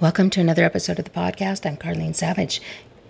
[0.00, 1.66] Welcome to another episode of the podcast.
[1.66, 2.62] I'm Carlene Savage,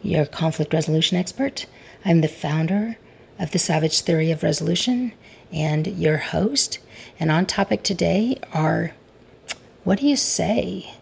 [0.02, 1.66] your conflict resolution expert.
[2.05, 2.98] I'm the founder
[3.39, 5.12] of the Savage Theory of Resolution
[5.53, 6.80] and your host.
[7.21, 8.92] And on topic today are
[9.84, 10.92] what do you say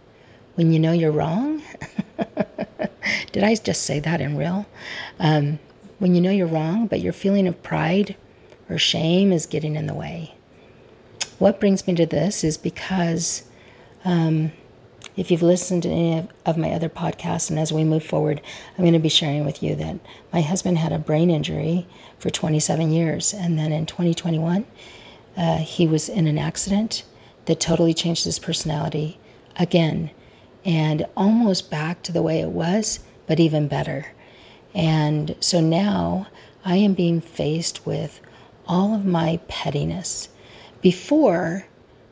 [0.56, 1.62] when you know you're wrong?
[3.32, 4.66] Did I just say that in real?
[5.18, 5.58] Um,
[6.00, 8.14] when you know you're wrong, but your feeling of pride
[8.68, 10.34] or shame is getting in the way.
[11.38, 13.44] What brings me to this is because.
[14.04, 14.52] Um,
[15.18, 18.40] if you've listened to any of my other podcasts, and as we move forward,
[18.70, 19.98] I'm going to be sharing with you that
[20.32, 21.88] my husband had a brain injury
[22.20, 23.34] for 27 years.
[23.34, 24.64] And then in 2021,
[25.36, 27.02] uh, he was in an accident
[27.46, 29.18] that totally changed his personality
[29.56, 30.12] again
[30.64, 34.06] and almost back to the way it was, but even better.
[34.72, 36.28] And so now
[36.64, 38.20] I am being faced with
[38.68, 40.28] all of my pettiness.
[40.80, 41.66] Before,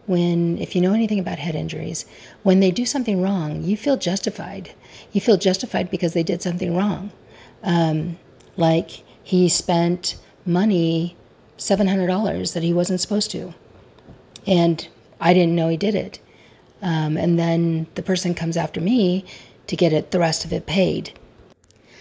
[0.07, 2.07] when, if you know anything about head injuries,
[2.43, 4.73] when they do something wrong, you feel justified.
[5.13, 7.11] You feel justified because they did something wrong.
[7.63, 8.19] Um,
[8.57, 11.17] like he spent money,
[11.59, 13.53] $700 that he wasn't supposed to.
[14.47, 14.87] And
[15.21, 16.21] I didn't know he did it.
[16.83, 19.25] Um, and then the person comes after me
[19.67, 21.19] to get it, the rest of it paid.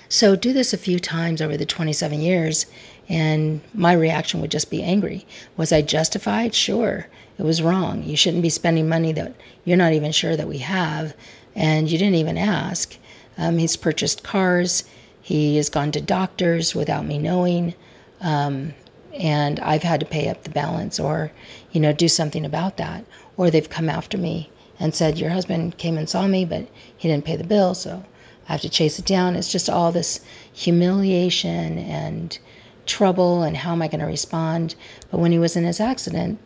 [0.08, 2.68] So do this a few times over the 27 years,
[3.08, 5.26] and my reaction would just be angry.
[5.58, 6.54] Was I justified?
[6.54, 7.08] Sure.
[7.38, 8.04] It was wrong.
[8.04, 11.14] You shouldn't be spending money that you're not even sure that we have,
[11.56, 12.98] and you didn't even ask.
[13.38, 14.86] Um, he's purchased cars.
[15.22, 17.74] He has gone to doctors without me knowing,
[18.22, 18.74] um,
[19.14, 21.32] and I've had to pay up the balance or,
[21.72, 23.06] you know, do something about that.
[23.36, 27.10] Or they've come after me and said, "Your husband came and saw me, but he
[27.10, 28.04] didn't pay the bill, so
[28.48, 30.22] I have to chase it down." It's just all this
[30.54, 32.38] humiliation and
[32.86, 34.76] trouble, and how am I going to respond?
[35.12, 36.40] But when he was in his accident,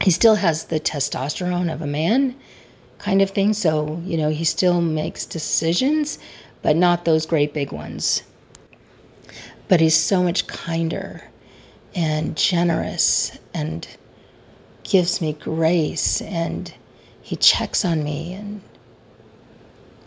[0.00, 2.34] he still has the testosterone of a man
[2.98, 3.52] kind of thing.
[3.52, 6.18] So, you know, he still makes decisions,
[6.62, 8.22] but not those great big ones.
[9.68, 11.22] But he's so much kinder
[11.94, 13.86] and generous and
[14.84, 16.72] gives me grace and
[17.20, 18.60] he checks on me and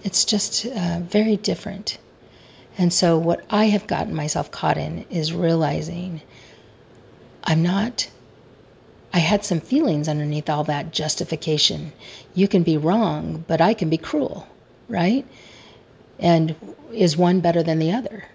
[0.03, 1.97] it's just uh, very different.
[2.77, 6.21] And so, what I have gotten myself caught in is realizing
[7.43, 8.09] I'm not
[9.15, 11.93] I had some feelings underneath all that justification.
[12.33, 14.45] You can be wrong, but I can be cruel,
[14.89, 15.25] right?
[16.19, 16.53] And
[16.91, 18.25] is one better than the other?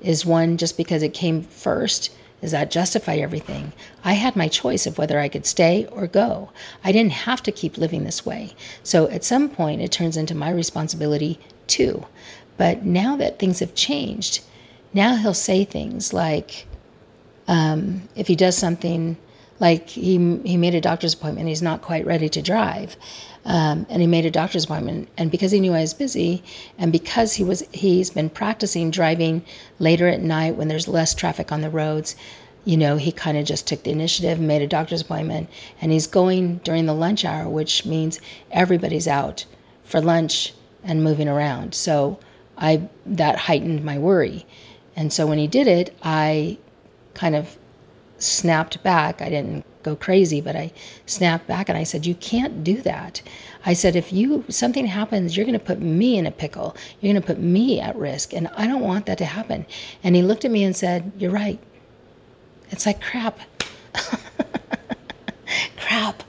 [0.00, 2.14] Is one just because it came first?
[2.40, 3.72] Does that justify everything?
[4.04, 6.50] I had my choice of whether I could stay or go.
[6.84, 8.54] I didn't have to keep living this way.
[8.84, 12.06] So at some point, it turns into my responsibility too.
[12.60, 14.42] But now that things have changed,
[14.92, 16.66] now he'll say things like,
[17.48, 19.16] um, if he does something
[19.60, 22.98] like he he made a doctor's appointment he's not quite ready to drive
[23.46, 25.08] um, and he made a doctor's appointment.
[25.16, 26.42] And because he knew i was busy
[26.76, 29.42] and because he was he's been practicing driving
[29.78, 32.14] later at night when there's less traffic on the roads
[32.66, 35.48] you know he kind of just took the initiative and made a doctor's appointment
[35.80, 39.46] and he's going during the lunch hour which means everybody's out
[39.82, 40.52] for lunch
[40.84, 41.74] and moving around.
[41.74, 42.18] So
[42.60, 44.46] i that heightened my worry
[44.96, 46.56] and so when he did it i
[47.14, 47.56] kind of
[48.22, 49.20] snapped back.
[49.20, 50.72] I didn't go crazy, but I
[51.06, 53.22] snapped back and I said, "You can't do that."
[53.64, 56.76] I said, "If you something happens, you're going to put me in a pickle.
[57.00, 59.66] You're going to put me at risk, and I don't want that to happen."
[60.02, 61.58] And he looked at me and said, "You're right."
[62.70, 63.40] It's like crap.
[65.76, 66.22] crap.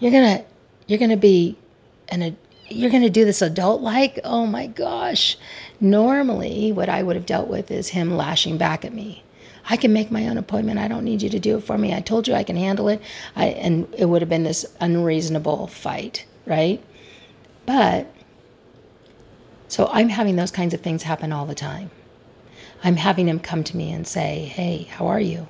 [0.00, 0.44] You're going to
[0.86, 1.56] you're going to be
[2.08, 2.36] an
[2.70, 4.18] you're going to do this adult like?
[4.24, 5.36] Oh my gosh.
[5.80, 9.24] Normally, what I would have dealt with is him lashing back at me
[9.70, 10.80] I can make my own appointment.
[10.80, 11.94] I don't need you to do it for me.
[11.94, 13.00] I told you I can handle it.
[13.36, 16.82] I, and it would have been this unreasonable fight, right?
[17.66, 18.12] But
[19.68, 21.90] so I'm having those kinds of things happen all the time.
[22.82, 25.46] I'm having him come to me and say, Hey, how are you?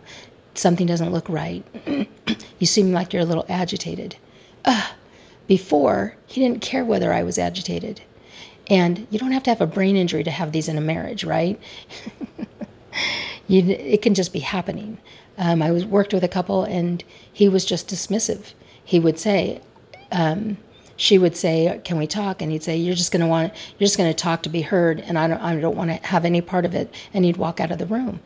[0.54, 1.64] Something doesn't look right.
[2.58, 4.16] you seem like you're a little agitated.
[4.64, 4.90] Uh,
[5.50, 8.00] before, he didn't care whether I was agitated.
[8.68, 11.24] And you don't have to have a brain injury to have these in a marriage,
[11.24, 11.60] right?
[13.48, 14.98] You, it can just be happening.
[15.36, 17.02] Um, I was worked with a couple, and
[17.32, 18.52] he was just dismissive.
[18.84, 19.60] He would say,
[20.12, 20.56] um,
[20.96, 23.86] she would say, "Can we talk?" And he'd say, "You're just going to want, you're
[23.86, 26.24] just going to talk to be heard, and I don't, I don't want to have
[26.24, 28.20] any part of it." And he'd walk out of the room.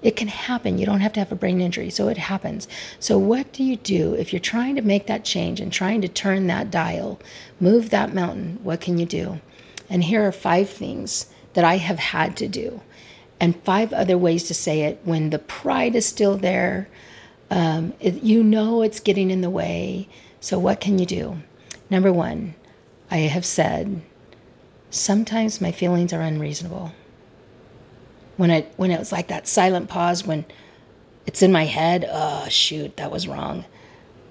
[0.00, 0.78] It can happen.
[0.78, 2.68] You don't have to have a brain injury, so it happens.
[3.00, 6.08] So, what do you do if you're trying to make that change and trying to
[6.08, 7.20] turn that dial,
[7.58, 8.60] move that mountain?
[8.62, 9.40] What can you do?
[9.90, 12.80] And here are five things that I have had to do
[13.40, 16.88] and five other ways to say it when the pride is still there.
[17.50, 20.08] Um, it, you know it's getting in the way.
[20.40, 21.38] So, what can you do?
[21.90, 22.54] Number one,
[23.10, 24.02] I have said,
[24.90, 26.92] sometimes my feelings are unreasonable.
[28.38, 30.46] When I when it was like that silent pause when
[31.26, 33.66] it's in my head, oh shoot, that was wrong.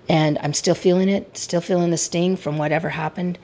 [0.09, 3.38] And I'm still feeling it, still feeling the sting from whatever happened.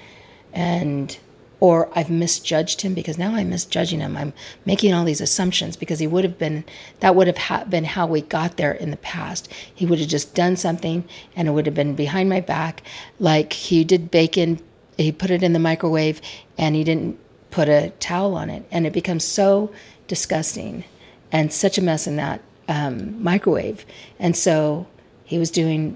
[0.52, 1.16] And
[1.64, 4.18] or I've misjudged him because now I'm misjudging him.
[4.18, 4.34] I'm
[4.66, 6.66] making all these assumptions because he would have been,
[7.00, 9.50] that would have ha- been how we got there in the past.
[9.74, 11.06] He would have just done something
[11.38, 12.84] and it would have been behind my back.
[13.18, 14.60] Like he did bacon,
[14.98, 16.20] he put it in the microwave
[16.58, 17.18] and he didn't
[17.54, 18.66] put a towel on it.
[18.72, 19.72] And it becomes so
[20.08, 20.84] disgusting
[21.32, 23.86] and such a mess in that um, microwave.
[24.18, 24.88] And so
[25.24, 25.96] he was doing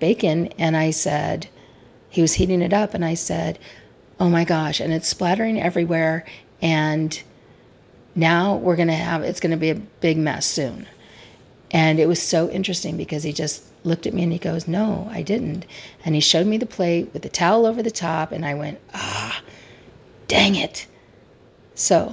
[0.00, 1.48] bacon and I said,
[2.10, 3.58] he was heating it up and I said,
[4.20, 6.26] oh my gosh, and it's splattering everywhere.
[6.60, 7.20] And
[8.14, 10.86] now we're to have, it's to be a big mess soon.
[11.70, 15.06] And it was so interesting because he just looked at me and he goes, No,
[15.10, 15.66] I didn't.
[16.04, 18.32] And he showed me the plate with the towel over the top.
[18.32, 19.42] And I went, Ah,
[20.28, 20.86] dang it.
[21.78, 22.12] So,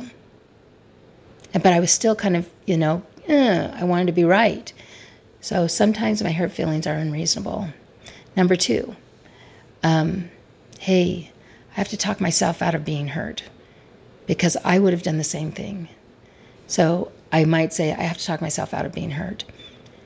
[1.51, 4.71] but I was still kind of, you know, eh, I wanted to be right.
[5.41, 7.69] So sometimes my hurt feelings are unreasonable.
[8.37, 8.95] Number two,
[9.81, 10.29] um,
[10.79, 11.31] hey,
[11.71, 13.41] I have to talk myself out of being hurt
[14.27, 15.89] because I would have done the same thing.
[16.67, 19.45] So I might say, I have to talk myself out of being hurt.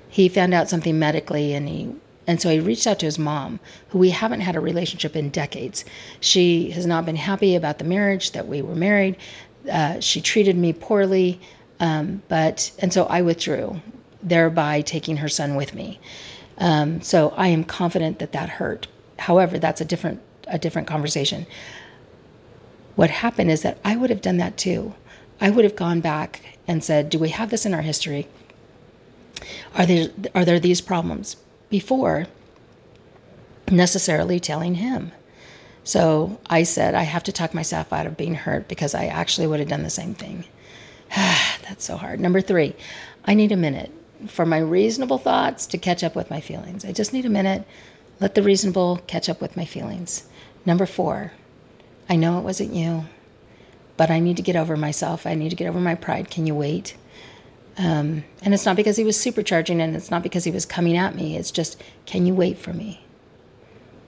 [0.07, 1.93] He found out something medically and he
[2.29, 5.31] and so he reached out to his mom, who we haven't had a relationship in
[5.31, 5.83] decades.
[6.19, 9.17] She has not been happy about the marriage that we were married.
[9.69, 11.39] Uh, she treated me poorly,
[11.79, 13.81] um, but and so I withdrew,
[14.21, 15.99] thereby taking her son with me.
[16.57, 18.87] Um, so I am confident that that hurt.
[19.17, 21.45] However, that's a different a different conversation.
[22.95, 24.93] What happened is that I would have done that too.
[25.39, 28.27] I would have gone back and said, "Do we have this in our history?
[29.75, 31.37] Are there are there these problems?"
[31.69, 32.25] Before
[33.71, 35.11] necessarily telling him.
[35.89, 39.47] So I said, I have to talk myself out of being hurt because I actually
[39.47, 40.43] would have done the same thing.
[41.15, 42.19] That's so hard.
[42.19, 42.75] Number three,
[43.25, 43.91] I need a minute
[44.27, 46.85] for my reasonable thoughts to catch up with my feelings.
[46.85, 47.65] I just need a minute.
[48.19, 50.29] Let the reasonable catch up with my feelings.
[50.63, 51.31] Number four,
[52.07, 53.05] I know it wasn't you,
[53.97, 55.25] but I need to get over myself.
[55.25, 56.29] I need to get over my pride.
[56.29, 56.95] Can you wait?
[57.79, 60.97] Um, and it's not because he was supercharging and it's not because he was coming
[60.97, 61.35] at me.
[61.35, 63.03] It's just, can you wait for me?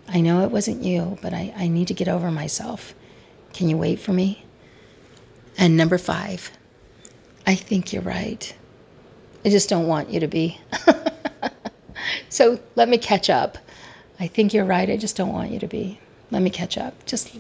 [0.08, 2.94] I know it wasn't you, but I, I need to get over myself.
[3.54, 4.46] Can you wait for me?
[5.58, 6.52] And number five,
[7.46, 8.54] I think you're right.
[9.44, 10.60] I just don't want you to be.
[12.30, 13.58] so let me catch up.
[14.20, 14.90] I think you're right.
[14.90, 16.00] I just don't want you to be.
[16.30, 17.06] Let me catch up.
[17.06, 17.36] Just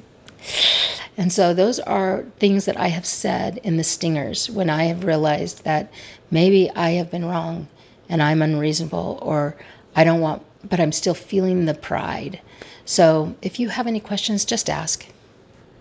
[1.18, 5.04] and so those are things that I have said in the stingers when I have
[5.04, 5.92] realized that
[6.31, 7.68] maybe I have been wrong
[8.10, 9.56] and I'm unreasonable or
[9.96, 12.42] I don't want but I'm still feeling the pride.
[12.86, 15.06] So if you have any questions just ask.